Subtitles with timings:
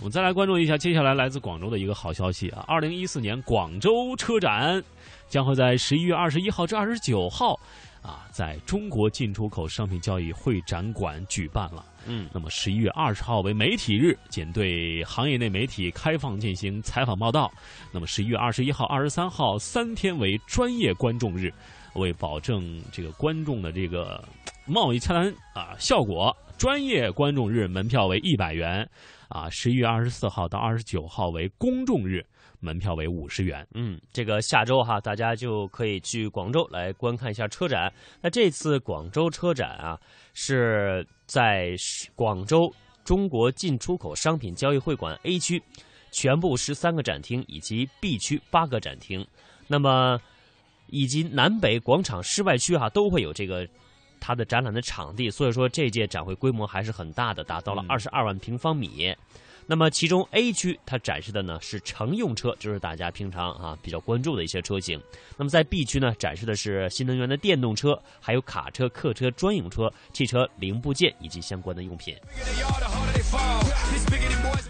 [0.00, 2.64] 我们再来关注一下接下来来自广州的一个好消息啊！
[2.66, 4.82] 二零一四年广州车展
[5.28, 7.52] 将会在十一月二十一号至二十九号
[8.00, 11.84] 啊，在中国进出口商品交易会展馆举办了。
[12.06, 17.52] 嗯，那么十一月二十号为媒体日，仅对行业内媒体开放进行采访报道。
[17.92, 21.52] 那么十一月二十一号、二十三号三天为专业观众日，
[21.96, 24.24] 为保证这个观众的这个
[24.66, 28.88] 贸易洽谈啊效果，专业观众日门票为一百元。
[29.30, 32.20] 啊，十一月二十四号到二十九号为公众日，
[32.58, 33.64] 门票为五十元。
[33.74, 37.92] 嗯，这个下周哈，大家就可以去广州来观看一下车展。
[38.20, 39.96] 那这次广州车展啊，
[40.34, 41.76] 是在
[42.16, 42.68] 广州
[43.04, 45.62] 中国进出口商品交易会馆 A 区，
[46.10, 49.24] 全部十三个展厅以及 B 区八个展厅，
[49.68, 50.20] 那么
[50.88, 53.64] 以及南北广场室外区哈、都会有这个。
[54.20, 59.16] 它的展览的场地，所以说这届展会规模还是很大的，达到了嗯二十二万平方米。
[59.70, 65.00] 那么其中 A 区它展示的呢是乘用车，就是大家平常啊比较关注的一些车型。
[65.36, 72.16] 那么在 B 区呢展示的是新能源的电动车，还有卡车、客车、专用车、汽车零部件以及相关的用品。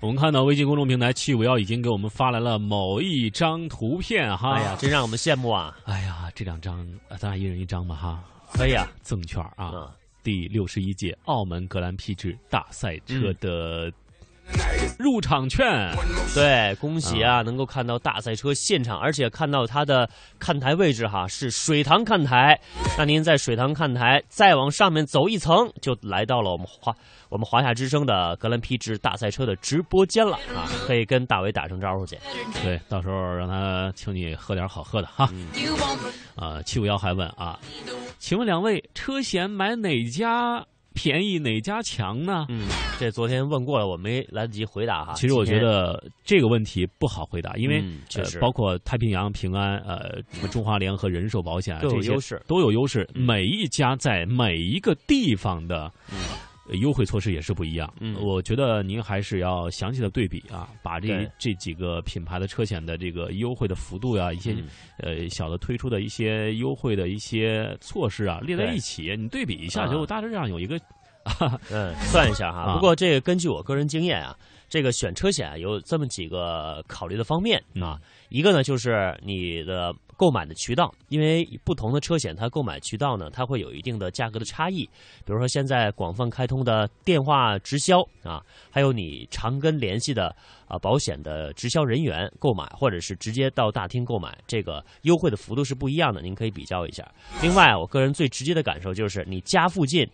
[0.00, 4.52] 我们看到微信公众平台七五幺已经给我们发来了某一张图片哈。
[4.52, 5.76] 哎呀，真让我们羡慕啊！
[5.86, 8.22] 哎呀，这两张呃咱俩一人一张吧哈。
[8.52, 9.90] 可以啊，赠券啊，嗯
[10.22, 13.92] 第六十一届澳门格兰披治大赛车的
[14.98, 15.92] 入场券。
[16.34, 22.58] 对，恭喜啊，能够看到大赛车现场，而且看到它的看台位置哈是水塘看台。
[22.98, 26.94] 那您在水塘看台再往上面走一层，就来到了我们华
[27.28, 32.18] 我们华夏之声的格兰披治大赛车的直播间了啊，可以跟大伟打声招呼去。
[32.62, 35.28] 对，到时候让他请你喝点好喝的哈。
[36.36, 37.58] 啊，七五幺还问啊，
[38.18, 42.46] 请问两位车险买哪家便宜哪家强呢？
[42.48, 42.66] 嗯，
[42.98, 45.12] 这昨天问过了，我没来得及回答哈。
[45.14, 47.84] 其实我觉得这个问题不好回答，因为、
[48.40, 53.06] 包括太平洋、平安、呃什么中华联合人寿保险啊都有这些优势都有优势。
[53.14, 55.90] 嗯每一家在每一个地方的。
[56.10, 56.16] 呃
[56.72, 58.16] 优惠措施也是不一样，嗯。
[58.20, 64.64] 我觉得您还是要详细的对比啊，把这这几个品牌的车险的这个优惠的幅度呀、一些、嗯。
[64.98, 69.88] 呃小的推出的一些优惠的一些措施啊列在一起，你对比一下，啊。
[69.88, 70.80] 就大致上有一个
[71.70, 72.60] 嗯，算一下哈。
[72.60, 72.74] 啊。
[72.74, 74.36] 不过这个根据我个人经验啊，
[74.74, 77.96] 这个选车险啊有这么几个考虑的方面啊。
[78.28, 84.82] 一个呢就是你的购买的渠道，因为不同的车险它购买渠道呢，它会有一定的价格的差异。
[85.24, 90.34] 比如说现在广泛开通的电话直销啊，还有你常跟联系的
[90.66, 97.08] 啊保险的直销人员购买，或者是直接到大厅购买，这个优惠的幅度是不一样的，您可以比较一下。
[97.40, 100.04] 另外，我个人最直接的感受就是你家附近，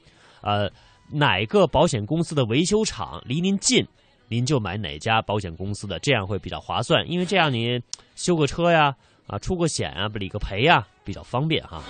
[0.43, 0.71] 呃。
[1.13, 3.85] 哪个保险公司的维修厂离您近，
[4.31, 7.11] 您就买哪家保险公司的，这样会比较划算。
[7.11, 7.83] 因为这样您
[8.15, 8.95] 修个车呀，
[9.27, 11.83] 啊出个险啊，理个赔呀，比较方便哈。